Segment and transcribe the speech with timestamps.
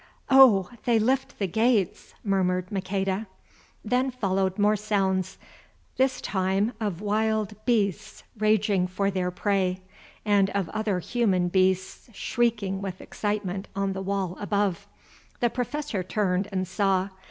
[0.31, 0.71] "Oh!
[0.85, 3.27] they lift the gates!" murmured Maqueda.
[3.85, 5.37] Then followed more sounds,
[5.97, 9.79] this time of wild beasts raging for their prey,
[10.25, 14.87] and of other human beasts shrieking with excitement on the wall above.
[15.39, 17.09] The Professor turned and saw.